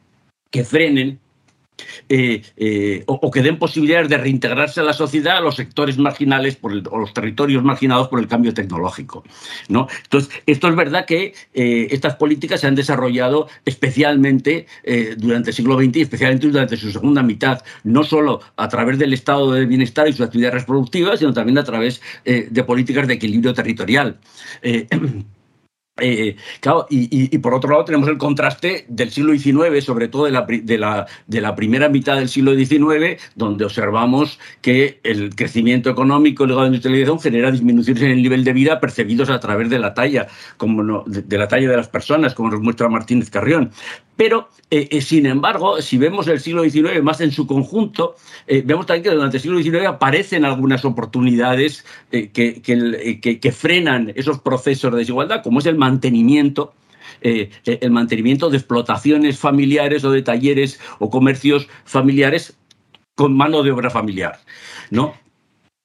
que 0.50 0.64
frenen 0.64 1.20
eh, 2.08 2.42
eh, 2.56 3.02
o, 3.06 3.30
que 3.30 3.42
den 3.42 3.58
posibilidades 3.58 4.08
de 4.08 4.18
reintegrarse 4.18 4.80
a 4.80 4.84
la 4.84 4.92
sociedad 4.92 5.38
a 5.38 5.40
los 5.40 5.56
sectores 5.56 5.98
marginales 5.98 6.58
o 6.62 6.98
los 6.98 7.12
territorios 7.12 7.62
marginados 7.62 8.08
por 8.08 8.20
el 8.20 8.28
cambio 8.28 8.54
tecnológico. 8.54 9.24
¿no? 9.68 9.88
Entonces, 10.04 10.30
esto 10.46 10.68
es 10.68 10.76
verdad 10.76 11.06
que 11.06 11.34
eh, 11.54 11.88
estas 11.90 12.16
políticas 12.16 12.60
se 12.60 12.66
han 12.66 12.74
desarrollado 12.74 13.48
especialmente 13.64 14.66
durante 15.16 15.50
el 15.50 15.56
siglo 15.56 15.78
XX 15.78 15.96
y 15.96 16.00
especialmente 16.02 16.48
durante 16.48 16.76
su 16.76 16.90
segunda 16.90 17.22
mitad, 17.22 17.62
no 17.82 18.04
solo 18.04 18.40
a 18.56 18.68
través 18.68 18.98
del 18.98 19.12
estado 19.12 19.52
de 19.52 19.66
bienestar 19.66 20.08
y 20.08 20.12
sus 20.12 20.26
actividades 20.26 20.62
reproductivas, 20.62 21.18
sino 21.18 21.32
también 21.32 21.58
a 21.58 21.64
través 21.64 22.00
de 22.24 22.64
políticas 22.64 23.08
de 23.08 23.14
equilibrio 23.14 23.54
territorial. 23.54 24.18
Eh, 26.00 26.34
y, 26.90 27.38
por 27.38 27.54
otro 27.54 27.70
lado 27.70 27.84
tenemos 27.84 28.08
el 28.08 28.18
contraste 28.18 28.84
del 28.88 29.12
siglo 29.12 29.32
XIX, 29.32 29.84
sobre 29.84 30.08
todo 30.08 30.24
de 30.24 30.32
la, 30.32 30.42
de, 30.42 30.76
la, 30.76 31.06
de 31.28 31.40
la, 31.40 31.54
primera 31.54 31.88
mitad 31.88 32.16
del 32.16 32.28
siglo 32.28 32.52
XIX, 32.56 33.22
donde 33.36 33.64
observamos 33.64 34.40
que 34.60 34.98
el 35.04 35.36
crecimiento 35.36 35.90
económico 35.90 36.42
a 36.42 36.48
la 36.48 36.66
industrialización 36.66 37.20
genera 37.20 37.52
disminuciones 37.52 38.02
en 38.02 38.10
el 38.10 38.22
nivel 38.22 38.42
de 38.42 38.52
vida 38.52 38.80
percibidos 38.80 39.30
a 39.30 39.38
través 39.38 39.70
de 39.70 39.78
la 39.78 39.94
talla, 39.94 40.26
como 40.56 41.04
de, 41.06 41.38
la 41.38 41.46
talla 41.46 41.70
de 41.70 41.76
las 41.76 41.88
personas, 41.88 42.34
como 42.34 42.50
nos 42.50 42.60
muestra 42.60 42.88
Martínez 42.88 43.30
Carrión. 43.30 43.70
Pero, 44.16 44.48
eh, 44.70 44.88
eh, 44.90 45.00
sin 45.00 45.26
embargo, 45.26 45.82
si 45.82 45.98
vemos 45.98 46.28
el 46.28 46.40
siglo 46.40 46.62
XIX 46.62 47.02
más 47.02 47.20
en 47.20 47.32
su 47.32 47.46
conjunto, 47.46 48.16
vemos 48.46 48.86
también 48.86 49.02
que 49.02 49.10
durante 49.10 49.38
el 49.38 49.42
siglo 49.42 49.60
XIX 49.60 49.86
aparecen 49.86 50.44
algunas 50.44 50.84
oportunidades 50.84 51.84
que, 52.10 52.30
que, 52.32 53.52
frenan 53.52 54.12
esos 54.14 54.40
procesos 54.40 54.92
de 54.92 54.98
desigualdad, 54.98 55.42
como 55.42 55.58
es 55.58 55.66
el 55.66 55.76
mantenimiento 55.76 56.74
eh, 57.20 57.50
eh, 57.64 57.78
el 57.80 57.90
mantenimiento 57.90 58.50
de 58.50 58.58
explotaciones 58.58 59.38
familiares 59.38 60.04
o 60.04 60.10
de 60.10 60.22
talleres 60.22 60.80
o 60.98 61.10
comercios 61.10 61.68
familiares 61.84 62.56
con 63.14 63.36
mano 63.36 63.62
de 63.62 63.70
obra 63.70 63.90
familiar, 63.90 64.40
¿no? 64.90 65.14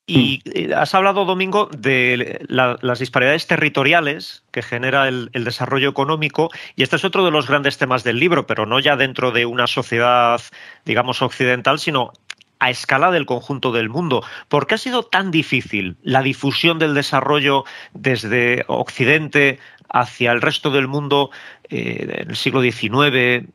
Y 0.10 0.42
eh, 0.46 0.74
has 0.74 0.96
hablado, 0.96 1.25
Domingo, 1.25 1.70
de 1.78 2.46
las 2.48 3.00
disparidades 3.00 3.48
territoriales 3.48 4.44
que 4.51 4.62
genera 4.62 5.08
el, 5.08 5.30
desarrollo 5.32 5.89
económico, 5.89 6.50
y 6.75 6.84
este 6.84 6.96
es 6.96 7.06
otro 7.06 7.24
de 7.25 7.32
los 7.32 7.48
grandes 7.48 7.78
temas 7.78 8.04
del 8.04 8.20
libro, 8.20 8.48
pero 8.48 8.66
no 8.66 8.80
ya 8.80 8.96
dentro 8.96 9.32
de 9.32 9.46
una 9.46 9.68
sociedad, 9.68 10.42
digamos, 10.86 11.22
occidental, 11.22 11.80
sino 11.80 12.13
a 12.60 12.70
escala 12.70 13.12
del 13.12 13.25
conjunto 13.25 13.72
del 13.72 13.89
mundo. 13.89 14.24
¿Por 14.48 14.68
qué 14.68 14.75
ha 14.75 14.80
sido 14.80 15.04
tan 15.04 15.32
difícil 15.32 15.96
la 16.04 16.22
difusión 16.22 16.80
del 16.80 16.94
desarrollo 16.94 17.63
desde 17.94 18.66
Occidente 18.68 19.60
hacia 19.89 20.32
el 20.32 20.42
resto 20.42 20.70
del 20.72 20.88
mundo 20.88 21.32
eh, 21.70 22.22
en 22.22 22.30
el 22.30 22.36
siglo 22.36 22.62
XIX, 22.62 23.48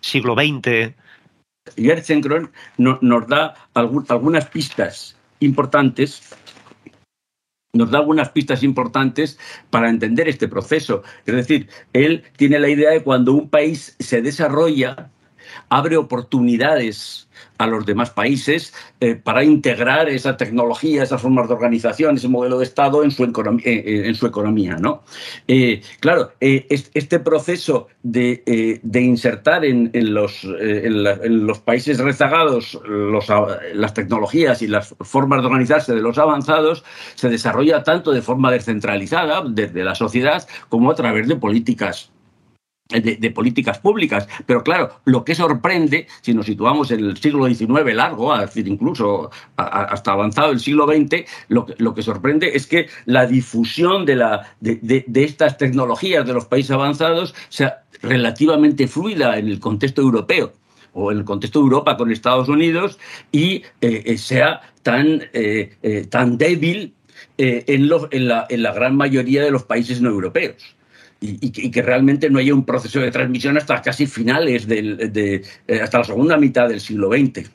siglo 0.00 0.34
XX. 0.34 0.94
Gerzenkron 1.76 2.50
nos 2.76 3.28
da 3.28 3.54
algunas 3.74 4.46
pistas 4.46 5.16
importantes 5.42 6.22
nos 7.74 7.90
da 7.90 7.98
algunas 7.98 8.28
pistas 8.30 8.62
importantes 8.62 9.38
para 9.70 9.88
entender 9.88 10.28
este 10.28 10.46
proceso. 10.46 11.02
Es 11.24 11.34
decir, 11.34 11.68
él 11.94 12.22
tiene 12.36 12.58
la 12.58 12.68
idea 12.68 12.90
de 12.90 13.02
cuando 13.02 13.32
un 13.32 13.48
país 13.48 13.96
se 13.98 14.20
desarrolla, 14.20 15.10
abre 15.68 15.96
oportunidades 15.96 17.28
a 17.58 17.66
los 17.66 17.86
demás 17.86 18.10
países 18.10 18.74
eh, 19.00 19.14
para 19.14 19.44
integrar 19.44 20.08
esa 20.08 20.36
tecnología, 20.36 21.02
esas 21.02 21.22
formas 21.22 21.48
de 21.48 21.54
organización, 21.54 22.16
ese 22.16 22.28
modelo 22.28 22.58
de 22.58 22.64
Estado 22.64 23.04
en 23.04 23.10
su, 23.10 23.24
economía. 23.24 23.62
Eh, 23.64 24.12
eh, 24.18 24.80
¿no? 24.80 25.02
claro, 26.00 26.32
este 26.40 27.20
proceso 27.20 27.88
de, 28.02 28.80
insertar 28.94 29.64
en, 29.64 29.90
los, 30.14 31.58
países 31.64 31.98
rezagados 31.98 32.80
las 33.74 33.94
tecnologías 33.94 34.62
y 34.62 34.66
las 34.66 34.94
formas 35.00 35.40
de 35.40 35.46
organizarse 35.46 35.94
de 35.94 36.02
los 36.02 36.18
avanzados 36.18 36.84
se 37.14 37.28
desarrolla 37.28 37.82
tanto 37.82 38.10
de 38.12 38.22
forma 38.22 38.50
descentralizada 38.50 39.42
desde 39.46 39.84
la 39.84 39.94
sociedad 39.94 40.46
como 40.68 40.90
a 40.90 40.94
través 40.94 41.28
de 41.28 41.36
políticas 41.36 42.10
de, 43.00 43.30
políticas 43.30 43.78
públicas. 43.78 44.28
Pero 44.46 44.62
claro, 44.62 44.90
lo 45.04 45.24
que 45.24 45.34
sorprende, 45.34 46.06
si 46.20 46.34
nos 46.34 46.46
situamos 46.46 46.90
en 46.90 47.00
el 47.00 47.16
siglo 47.16 47.46
XIX 47.46 47.94
largo, 47.94 48.34
es 48.34 48.40
decir, 48.42 48.68
incluso 48.68 49.30
hasta 49.56 50.12
avanzado 50.12 50.52
el 50.52 50.60
siglo 50.60 50.86
XX, 50.86 51.24
lo 51.48 51.94
que, 51.94 52.02
sorprende 52.02 52.50
es 52.54 52.66
que 52.66 52.88
la 53.06 53.26
difusión 53.26 54.04
de, 54.04 54.16
la, 54.16 54.54
de, 54.60 55.04
estas 55.14 55.56
tecnologías 55.56 56.26
de 56.26 56.34
los 56.34 56.46
países 56.46 56.72
avanzados 56.72 57.34
sea 57.48 57.84
relativamente 58.02 58.88
fluida 58.88 59.38
en 59.38 59.48
el 59.48 59.60
contexto 59.60 60.02
europeo 60.02 60.52
o 60.94 61.12
en 61.12 61.18
el 61.18 61.24
contexto 61.24 61.60
de 61.60 61.64
Europa 61.64 61.96
con 61.96 62.10
Estados 62.10 62.48
Unidos 62.48 62.98
y 63.30 63.62
eh, 63.80 64.02
eh, 64.04 64.18
sea 64.18 64.60
tan, 64.82 65.22
eh, 65.32 66.06
tan 66.10 66.36
débil 66.36 66.94
en 67.38 67.88
la 67.88 68.72
gran 68.74 68.96
mayoría 68.96 69.42
de 69.42 69.50
los 69.50 69.62
países 69.62 70.02
no 70.02 70.10
europeos 70.10 70.76
y, 71.22 71.70
que 71.70 71.82
realmente 71.82 72.28
no 72.28 72.38
haya 72.38 72.52
un 72.52 72.64
proceso 72.64 73.00
de 73.00 73.10
transmisión 73.10 73.56
hasta 73.56 73.80
casi 73.80 74.06
finales 74.06 74.66
de, 74.66 75.42
eh, 75.68 75.80
hasta 75.80 75.98
la 75.98 76.04
segunda 76.04 76.36
mitad 76.36 76.68
del 76.68 76.80
siglo 76.80 77.10
XX. 77.10 77.48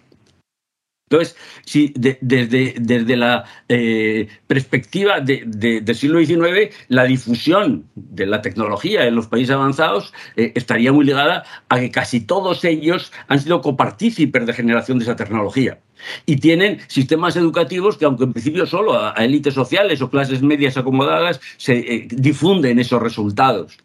Entonces, 1.10 1.38
si 1.64 1.94
desde, 1.96 2.76
desde 2.78 3.16
la 3.16 3.46
eh, 3.70 4.28
perspectiva 4.46 5.22
del 5.22 5.96
siglo 5.96 6.20
XIX, 6.20 6.76
la 6.90 7.06
difusión 7.06 7.86
de 7.96 8.26
la 8.26 8.42
tecnología 8.42 9.06
en 9.06 9.16
los 9.16 9.28
países 9.28 9.56
avanzados 9.56 10.14
eh, 10.36 10.52
estaría 10.56 10.92
muy 10.92 11.06
ligada 11.06 11.46
a 11.70 11.80
que 11.80 11.92
casi 11.92 12.20
todos 12.20 12.66
ellos 12.66 13.14
han 13.30 13.40
sido 13.40 13.62
copartícipes 13.62 14.46
de 14.46 14.52
generación 14.52 15.00
de 15.00 15.06
esa 15.06 15.16
tecnología. 15.16 15.80
Y 16.26 16.36
tienen 16.38 16.80
sistemas 16.88 17.38
educativos 17.38 17.98
que, 17.98 18.04
aunque 18.04 18.26
en 18.26 18.34
principio 18.34 18.66
solo 18.66 19.00
a, 19.00 19.14
élites 19.14 19.54
sociales 19.54 20.02
o 20.02 20.10
clases 20.10 20.42
medias 20.42 20.76
acomodadas, 20.76 21.40
se 21.56 21.78
eh, 21.78 22.08
difunden 22.12 22.80
esos 22.80 23.02
resultados. 23.02 23.78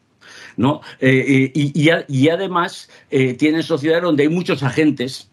¿no? 0.54 0.82
y, 1.00 1.72
y, 1.74 2.28
además 2.28 2.90
tienen 3.38 3.62
sociedades 3.62 4.02
donde 4.02 4.24
hay 4.24 4.28
muchos 4.28 4.62
agentes 4.62 5.31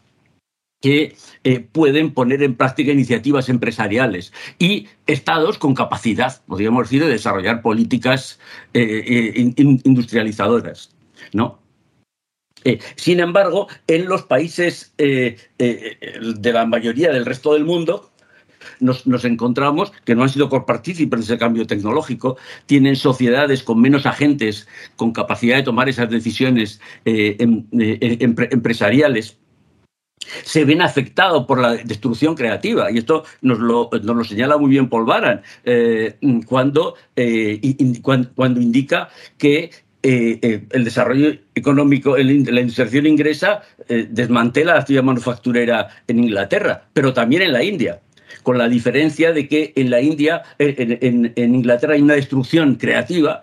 que 0.82 1.16
eh, 1.44 1.60
pueden 1.60 2.14
poner 2.14 2.42
en 2.44 2.56
práctica 2.56 2.92
iniciativas 2.92 3.50
empresariales 3.50 4.34
y 4.58 4.88
estados 5.08 5.58
con 5.58 5.76
capacidad, 5.76 6.42
podríamos 6.46 6.84
decir, 6.84 7.04
de 7.04 7.10
desarrollar 7.10 7.62
políticas 7.62 8.40
eh, 8.74 9.04
eh, 9.06 9.54
industrializadoras. 9.58 10.96
¿no? 11.34 11.60
sin 12.98 13.22
embargo, 13.22 13.68
en 13.88 14.08
los 14.08 14.24
países 14.24 14.94
de 14.98 15.38
la 16.44 16.66
mayoría 16.66 17.10
del 17.10 17.26
resto 17.26 17.54
del 17.54 17.64
mundo, 17.64 18.12
nos, 18.82 19.06
encontramos 19.24 19.94
que 20.04 20.14
no 20.14 20.24
han 20.24 20.30
sido 20.30 20.50
partícipes 20.50 21.20
de 21.20 21.24
ese 21.24 21.38
cambio 21.38 21.66
tecnológico, 21.66 22.38
tienen 22.66 22.98
sociedades 22.98 23.64
con 23.64 23.80
menos 23.80 24.06
agentes, 24.06 24.68
con 24.98 25.14
capacidad 25.14 25.56
de 25.56 25.64
tomar 25.64 25.88
esas 25.88 26.10
decisiones 26.10 26.82
em, 27.06 27.66
empresariales 27.72 29.39
se 30.44 30.66
ven 30.66 30.82
afectados 30.82 31.46
por 31.46 31.60
la 31.60 31.76
destrucción 31.76 32.36
creativa. 32.36 32.92
Y 32.92 32.98
esto 32.98 33.24
nos 33.42 33.60
lo, 33.60 33.90
señala 34.24 34.58
muy 34.58 34.70
bien 34.70 34.90
Paul 34.90 35.08
eh, 35.64 36.16
cuando, 36.46 36.96
eh, 37.16 37.60
cuando, 38.02 38.62
indica 38.62 39.10
que 39.38 39.72
eh, 40.02 40.66
el 40.70 40.84
desarrollo 40.84 41.36
económico, 41.56 42.18
la 42.18 42.62
inserción 42.62 43.06
ingresa, 43.06 43.62
desmantela 43.88 44.74
la 44.74 44.80
actividad 44.82 45.04
manufacturera 45.04 45.90
en 46.08 46.24
Inglaterra, 46.24 46.88
pero 46.94 47.14
también 47.14 47.42
en 47.42 47.54
la 47.54 47.64
India 47.64 48.02
con 48.44 48.58
la 48.58 48.70
diferencia 48.70 49.34
de 49.34 49.48
que 49.48 49.74
en 49.76 49.90
la 49.90 50.02
India, 50.02 50.44
en, 50.60 51.56
Inglaterra 51.56 51.96
hay 51.96 52.02
una 52.02 52.14
destrucción 52.14 52.76
creativa 52.76 53.42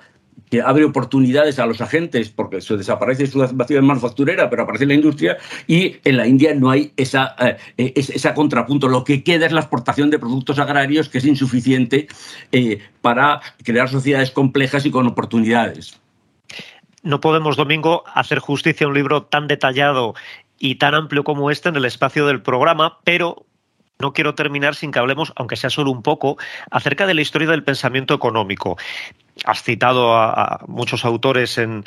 que 0.50 0.62
abre 0.62 0.85
oportunidades 0.85 1.59
a 1.59 1.67
los 1.67 1.81
agentes 1.81 2.31
porque 2.31 2.61
se 2.61 2.76
desaparece 2.76 3.26
su 3.26 3.43
actividad 3.43 3.83
manufacturera, 3.83 4.49
pero 4.49 4.62
aparece 4.62 4.87
la 4.87 4.95
industria, 4.95 5.37
y 5.67 5.97
en 6.05 6.17
la 6.17 6.26
India 6.26 6.55
no 6.55 6.71
hay 6.71 6.93
esa, 6.97 7.35
eh, 7.76 8.03
contrapunto. 8.35 8.88
Lo 8.88 9.05
que 9.05 9.23
queda 9.23 9.47
es 9.47 9.53
la 9.53 9.61
exportación 9.61 10.11
de 10.11 10.19
productos 10.19 10.59
agrarios, 10.59 11.09
que 11.09 11.19
es 11.19 11.25
insuficiente 11.25 12.07
eh, 12.53 12.79
para 13.00 13.41
crear 13.65 13.88
sociedades 13.88 14.31
complejas 14.31 14.87
y 14.87 14.91
con 14.91 15.07
oportunidades. 15.07 16.00
No 17.03 17.21
podemos, 17.21 17.57
Domingo, 17.57 18.05
hacer 18.15 18.38
justicia 18.41 18.85
a 18.85 18.88
un 18.88 18.95
libro 18.95 19.23
tan 19.25 19.47
detallado 19.47 20.15
y 20.59 20.76
tan 20.76 20.95
amplio 20.95 21.25
como 21.25 21.50
este 21.50 21.69
en 21.69 21.76
el 21.76 21.85
espacio 21.85 22.26
del 22.26 22.43
programa, 22.43 22.99
pero 23.05 23.47
no 23.99 24.12
quiero 24.12 24.35
terminar 24.35 24.75
sin 24.75 24.91
que 24.91 24.99
hablemos, 24.99 25.33
aunque 25.37 25.57
sea 25.57 25.71
solo 25.71 25.91
un 25.91 26.03
poco, 26.03 26.37
acerca 26.71 27.07
de 27.07 27.15
la 27.15 27.23
historia 27.23 27.49
del 27.49 27.65
pensamiento 27.65 28.15
económico. 28.15 28.76
Has 29.45 29.62
citado 29.62 30.16
a, 30.16 30.64
muchos 30.66 31.05
autores 31.05 31.59
en, 31.59 31.85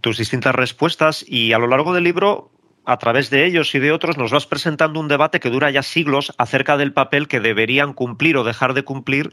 tus 0.00 0.18
distintas 0.18 0.54
respuestas 0.54 1.24
y 1.26 1.52
a 1.52 1.58
lo 1.58 1.66
largo 1.66 1.92
del 1.92 2.04
libro 2.04 2.50
a 2.84 2.96
través 2.96 3.28
de 3.28 3.44
ellos 3.44 3.74
y 3.74 3.80
de 3.80 3.92
otros, 3.92 4.16
nos 4.16 4.30
vas 4.30 4.46
presentando 4.46 4.98
un 4.98 5.08
debate 5.08 5.40
que 5.40 5.50
dura 5.50 5.70
ya 5.70 5.82
siglos 5.82 6.32
acerca 6.38 6.78
del 6.78 6.94
papel 6.94 7.28
que 7.28 7.38
deberían 7.38 7.92
cumplir 7.92 8.38
o 8.38 8.44
dejar 8.44 8.72
de 8.72 8.82
cumplir 8.82 9.30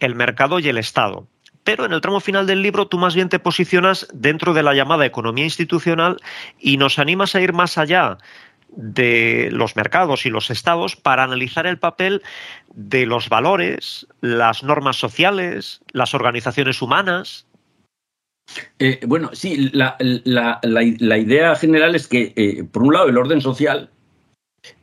el 0.00 0.16
mercado 0.16 0.58
y 0.58 0.68
el 0.68 0.76
Estado. 0.76 1.28
Pero 1.62 1.84
en 1.84 1.92
el 1.92 2.00
tramo 2.00 2.18
final 2.18 2.48
del 2.48 2.62
libro 2.62 2.88
tú 2.88 2.98
más 2.98 3.14
bien 3.14 3.28
te 3.28 3.38
posicionas 3.38 4.08
dentro 4.12 4.54
de 4.54 4.64
la 4.64 4.74
llamada 4.74 5.06
economía 5.06 5.44
institucional 5.44 6.16
y 6.58 6.78
nos 6.78 6.98
animas 6.98 7.36
a 7.36 7.40
ir 7.40 7.52
más 7.52 7.78
allá 7.78 8.18
de 8.76 9.48
los 9.52 9.74
mercados 9.74 10.26
y 10.26 10.30
los 10.30 10.50
estados 10.50 10.94
para 10.96 11.24
analizar 11.24 11.66
el 11.66 11.78
papel 11.78 12.22
de 12.74 13.06
los 13.06 13.28
valores, 13.28 14.06
las 14.20 14.62
normas 14.62 14.96
sociales, 14.96 15.80
las 15.92 16.14
organizaciones 16.14 16.82
humanas. 16.82 17.46
Eh, 18.78 19.00
bueno, 19.06 19.30
sí, 19.32 19.70
la, 19.72 19.96
idea 19.98 21.56
general 21.56 21.94
es 21.94 22.06
que, 22.06 22.32
eh, 22.36 22.64
por 22.64 22.84
un 22.84 22.94
lado, 22.94 23.08
el 23.08 23.18
orden 23.18 23.40
social 23.40 23.90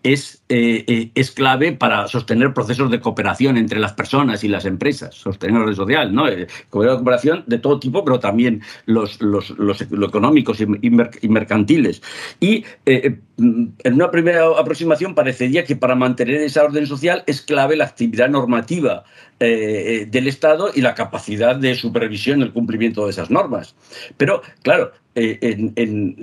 es, 0.03 0.43
eh, 0.49 0.83
eh, 0.87 1.11
es 1.15 1.31
clave 1.31 1.71
para 1.71 2.07
sostener 2.07 2.53
procesos 2.53 2.91
de 2.91 2.99
cooperación 2.99 3.57
entre 3.57 3.79
las 3.79 3.93
personas 3.93 4.43
y 4.43 4.49
las 4.49 4.65
empresas, 4.65 5.15
sostener 5.15 5.61
orden 5.61 5.75
social, 5.75 6.13
¿no? 6.13 6.27
Eh, 6.27 6.47
cooperación 6.69 7.45
de 7.47 7.57
todo 7.57 7.79
tipo, 7.79 8.03
pero 8.03 8.19
también 8.19 8.61
los, 8.85 9.21
los, 9.21 9.51
económicos 9.81 10.59
y, 10.59 11.29
mercantiles. 11.29 12.01
Y 12.39 12.65
en 12.85 13.93
una 13.93 14.11
primera 14.11 14.45
aproximación 14.57 15.15
parecería 15.15 15.63
que 15.63 15.77
para 15.77 15.95
mantener 15.95 16.41
esa 16.41 16.63
orden 16.63 16.85
social 16.85 17.23
es 17.25 17.41
clave 17.41 17.77
la 17.77 17.85
actividad 17.85 18.29
normativa 18.29 19.05
del 19.39 20.27
Estado 20.27 20.71
y 20.73 20.81
la 20.81 20.93
capacidad 20.95 21.55
de 21.55 21.75
supervisión 21.75 22.41
el 22.41 22.53
cumplimiento 22.53 23.05
de 23.05 23.11
esas 23.11 23.29
normas. 23.29 23.75
Pero, 24.17 24.41
claro, 24.61 24.91
en, 25.15 26.15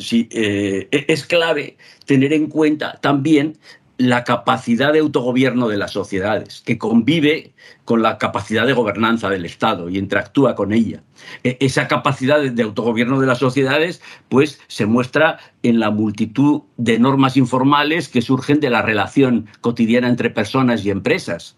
es 0.90 1.26
clave 1.26 1.76
tener 2.06 2.32
en 2.32 2.46
cuenta 2.48 2.98
también 3.00 3.56
la 4.00 4.24
capacidad 4.24 4.94
de 4.94 5.00
autogobierno 5.00 5.68
de 5.68 5.76
las 5.76 5.90
sociedades, 5.90 6.62
que 6.64 6.78
convive 6.78 7.52
con 7.84 8.00
la 8.00 8.16
capacidad 8.16 8.66
de 8.66 8.72
gobernanza 8.72 9.28
del 9.28 9.44
Estado 9.44 9.90
y 9.90 9.98
interactúa 9.98 10.54
con 10.54 10.72
ella. 10.72 11.02
E, 11.44 11.58
esa 11.60 11.86
capacidad 11.86 12.40
de 12.40 12.62
autogobierno 12.62 13.20
de 13.20 13.26
las 13.26 13.36
sociedades, 13.36 14.00
pues, 14.30 14.58
se 14.68 14.86
muestra 14.86 15.38
en 15.62 15.80
la 15.80 15.90
multitud 15.90 16.62
de 16.78 16.98
normas 16.98 17.36
informales 17.36 18.08
que 18.08 18.22
surgen 18.22 18.58
de 18.58 18.70
la 18.70 18.80
relación 18.80 19.48
cotidiana 19.60 20.08
entre 20.08 20.30
personas 20.30 20.82
y 20.86 20.90
empresas. 20.90 21.56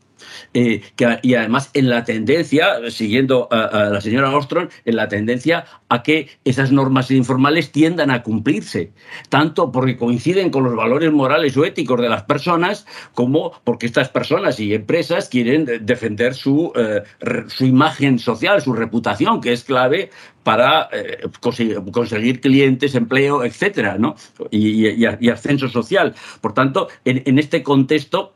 Eh, 0.55 0.83
y 1.23 1.35
además 1.35 1.71
en 1.75 1.89
la 1.89 2.05
tendencia, 2.05 2.91
siguiendo 2.91 3.49
a, 3.51 3.91
la 3.91 4.01
señora 4.01 4.35
Ostrom, 4.37 4.69
en 4.85 4.97
la 4.97 5.09
tendencia 5.09 5.65
a 5.89 6.03
que 6.03 6.29
esas 6.45 6.73
normas 6.73 7.11
informales 7.11 7.73
tiendan 7.73 8.11
a 8.11 8.23
cumplirse, 8.23 8.93
tanto 9.29 9.73
porque 9.73 9.97
coinciden 9.97 10.51
con 10.51 10.65
los 10.65 10.75
valores 10.75 11.13
morales 11.13 11.57
o 11.57 11.65
éticos 11.65 12.01
de 12.01 12.09
las 12.09 12.25
personas, 12.25 12.87
como 13.15 13.53
porque 13.65 13.87
estas 13.87 14.09
personas 14.09 14.61
y 14.61 14.75
empresas 14.75 15.29
quieren 15.29 15.67
defender 15.83 16.35
su, 16.35 16.73
eh, 16.77 17.03
su 17.49 17.67
imagen 17.67 18.19
social, 18.19 18.61
su 18.63 18.73
reputación, 18.73 19.41
que 19.41 19.53
es 19.53 19.65
clave 19.65 20.11
para 20.43 20.89
eh, 20.93 21.29
conseguir, 21.41 22.41
clientes, 22.41 22.95
empleo, 22.95 23.45
etcétera, 23.45 23.97
¿no? 23.99 24.17
y, 24.51 25.05
ascenso 25.29 25.69
social. 25.69 26.15
Por 26.41 26.53
tanto, 26.53 26.89
en 27.05 27.39
este 27.39 27.63
contexto, 27.63 28.35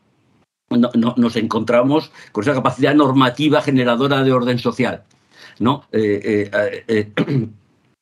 nos 0.70 1.36
encontramos 1.36 2.10
con 2.32 2.42
esa 2.42 2.54
capacidad 2.54 2.94
normativa 2.94 3.62
generadora 3.62 4.22
de 4.22 4.32
orden 4.32 4.58
social, 4.58 5.04
¿no? 5.58 5.84
Eh, 5.92 6.50
eh, 6.52 6.84
eh, 6.88 7.12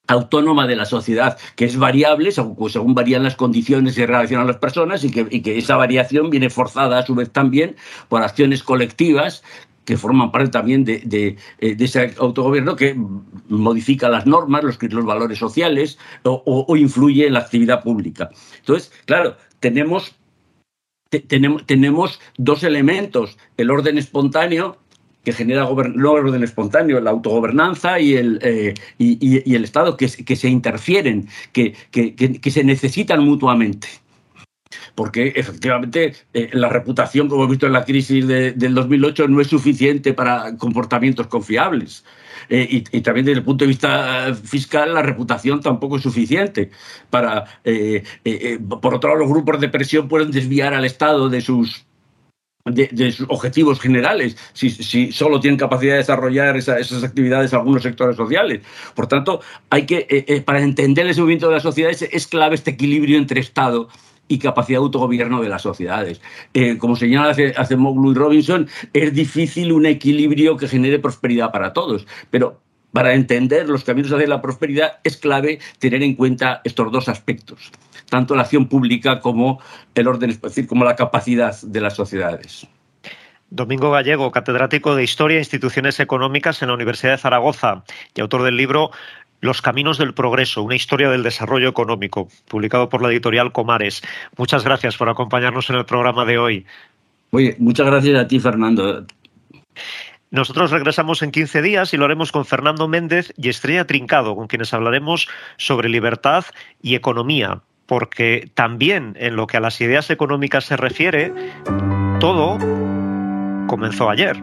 autónoma 0.06 0.66
de 0.66 0.76
la 0.76 0.84
sociedad, 0.84 1.38
que 1.56 1.64
es 1.66 1.76
variable 1.78 2.30
según, 2.30 2.94
varían 2.94 3.22
las 3.22 3.36
condiciones 3.36 3.96
y 3.96 4.04
relacionan 4.04 4.46
las 4.46 4.56
personas 4.56 5.04
y 5.04 5.10
que, 5.10 5.58
esa 5.58 5.76
variación 5.76 6.30
viene 6.30 6.50
forzada 6.50 6.98
a 6.98 7.06
su 7.06 7.14
vez 7.14 7.30
también 7.30 7.76
por 8.08 8.22
acciones 8.22 8.62
colectivas 8.62 9.42
que 9.86 9.98
forman 9.98 10.32
parte 10.32 10.48
también 10.48 10.84
de, 10.84 11.36
ese 11.58 12.14
autogobierno 12.18 12.74
que 12.76 12.94
modifica 13.48 14.08
las 14.08 14.24
normas, 14.24 14.64
los 14.64 15.04
valores 15.04 15.38
sociales 15.38 15.98
o 16.22 16.76
influye 16.76 17.26
en 17.26 17.34
la 17.34 17.40
actividad 17.40 17.82
pública. 17.82 18.30
Entonces, 18.60 18.90
claro, 19.04 19.36
tenemos 19.60 20.16
tenemos, 21.20 21.66
tenemos 21.66 22.20
dos 22.36 22.62
elementos, 22.62 23.38
el 23.56 23.70
orden 23.70 23.98
espontáneo 23.98 24.78
que 25.24 25.32
genera 25.32 25.64
no 25.64 25.80
el 26.18 26.26
orden 26.26 26.44
espontáneo, 26.44 27.00
la 27.00 27.10
autogobernanza 27.10 27.98
y 27.98 28.14
el, 28.14 28.38
eh, 28.42 28.74
y, 28.98 29.54
el 29.54 29.64
Estado, 29.64 29.96
que, 29.96 30.08
se 30.08 30.48
interfieren, 30.48 31.28
que, 31.52 31.74
que, 31.90 32.50
se 32.50 32.62
necesitan 32.62 33.24
mutuamente. 33.24 33.88
Porque 34.94 35.32
efectivamente 35.36 36.14
eh, 36.32 36.50
la 36.52 36.68
reputación, 36.68 37.28
como 37.28 37.42
hemos 37.42 37.52
visto 37.52 37.66
en 37.66 37.72
la 37.72 37.84
crisis 37.84 38.26
del 38.26 38.74
2008, 38.74 39.28
no 39.28 39.40
es 39.40 39.48
suficiente 39.48 40.12
para 40.12 40.56
comportamientos 40.56 41.26
confiables. 41.26 42.04
Eh, 42.48 42.84
y, 42.90 43.00
también 43.00 43.26
desde 43.26 43.38
el 43.38 43.44
punto 43.44 43.64
de 43.64 43.68
vista 43.68 44.34
fiscal 44.34 44.92
la 44.94 45.02
reputación 45.02 45.60
tampoco 45.60 45.96
es 45.96 46.02
suficiente 46.02 46.70
para 47.10 47.44
eh, 47.64 48.02
eh, 48.24 48.58
por 48.58 48.94
otro 48.94 49.10
lado 49.10 49.20
los 49.20 49.30
grupos 49.30 49.60
de 49.60 49.68
presión 49.68 50.08
pueden 50.08 50.30
desviar 50.30 50.74
al 50.74 50.84
Estado 50.84 51.28
de 51.28 51.40
sus 51.40 51.86
de, 52.66 53.14
objetivos 53.28 53.78
generales, 53.78 54.38
si, 54.54 55.12
solo 55.12 55.38
tienen 55.38 55.58
capacidad 55.58 55.92
de 55.92 55.98
desarrollar 55.98 56.56
esas 56.56 57.04
actividades 57.04 57.52
algunos 57.52 57.82
sectores 57.82 58.16
sociales. 58.16 58.62
Por 58.94 59.06
tanto, 59.06 59.42
hay 59.68 59.84
que, 59.84 60.42
para 60.46 60.62
entender 60.62 61.06
ese 61.06 61.20
movimiento 61.20 61.48
de 61.48 61.56
la 61.56 61.60
sociedad 61.60 61.90
es, 61.90 62.26
clave 62.26 62.54
este 62.54 62.70
equilibrio 62.70 63.18
entre 63.18 63.40
Estado 63.40 63.90
y 64.28 64.38
capacidad 64.38 64.78
de 64.78 64.84
autogobierno 64.84 65.42
de 65.42 65.48
las 65.48 65.62
sociedades. 65.62 66.20
Eh, 66.54 66.78
como 66.78 66.96
señala 66.96 67.30
hace, 67.30 67.54
hace 67.56 67.74
y 67.74 68.14
Robinson, 68.14 68.68
es 68.92 69.14
difícil 69.14 69.72
un 69.72 69.86
equilibrio 69.86 70.56
que 70.56 70.68
genere 70.68 70.98
prosperidad 70.98 71.52
para 71.52 71.72
todos, 71.72 72.06
pero 72.30 72.60
para 72.92 73.14
entender 73.14 73.68
los 73.68 73.82
caminos 73.82 74.12
hacia 74.12 74.28
la 74.28 74.40
prosperidad 74.40 74.98
es 75.02 75.16
clave 75.16 75.58
tener 75.80 76.02
en 76.02 76.14
cuenta 76.14 76.60
estos 76.62 76.92
dos 76.92 77.08
aspectos, 77.08 77.72
tanto 78.08 78.36
la 78.36 78.42
acción 78.42 78.68
pública 78.68 79.20
como 79.20 79.60
el 79.94 80.06
orden, 80.06 80.30
es 80.30 80.40
decir, 80.40 80.68
como 80.68 80.84
la 80.84 80.94
capacidad 80.94 81.60
de 81.60 81.80
las 81.80 81.94
sociedades. 81.94 82.68
Domingo 83.50 83.90
Gallego, 83.90 84.32
catedrático 84.32 84.96
de 84.96 85.04
Historia 85.04 85.36
e 85.36 85.40
Instituciones 85.40 86.00
Económicas 86.00 86.62
en 86.62 86.68
la 86.68 86.74
Universidad 86.74 87.12
de 87.12 87.18
Zaragoza 87.18 87.84
y 88.14 88.20
autor 88.20 88.42
del 88.42 88.56
libro 88.56 88.90
Los 89.44 89.60
Caminos 89.60 89.98
del 89.98 90.14
Progreso, 90.14 90.62
una 90.62 90.74
historia 90.74 91.10
del 91.10 91.22
desarrollo 91.22 91.68
económico, 91.68 92.28
publicado 92.48 92.88
por 92.88 93.02
la 93.02 93.10
editorial 93.10 93.52
Comares. 93.52 94.00
Muchas 94.38 94.64
gracias 94.64 94.96
por 94.96 95.10
acompañarnos 95.10 95.68
en 95.68 95.76
el 95.76 95.84
programa 95.84 96.24
de 96.24 96.38
hoy. 96.38 96.66
Oye, 97.30 97.54
muchas 97.58 97.84
gracias 97.84 98.18
a 98.18 98.26
ti, 98.26 98.40
Fernando. 98.40 99.04
Nosotros 100.30 100.70
regresamos 100.70 101.22
en 101.22 101.30
15 101.30 101.60
días 101.60 101.92
y 101.92 101.98
lo 101.98 102.06
haremos 102.06 102.32
con 102.32 102.46
Fernando 102.46 102.88
Méndez 102.88 103.34
y 103.36 103.50
Estrella 103.50 103.86
Trincado, 103.86 104.34
con 104.34 104.46
quienes 104.46 104.72
hablaremos 104.72 105.28
sobre 105.58 105.90
libertad 105.90 106.46
y 106.80 106.94
economía, 106.94 107.60
porque 107.84 108.50
también 108.54 109.14
en 109.20 109.36
lo 109.36 109.46
que 109.46 109.58
a 109.58 109.60
las 109.60 109.78
ideas 109.82 110.08
económicas 110.08 110.64
se 110.64 110.78
refiere, 110.78 111.34
todo 112.18 112.56
comenzó 113.66 114.08
ayer. 114.08 114.42